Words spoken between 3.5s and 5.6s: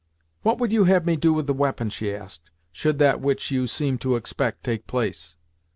you seem to expect take place?"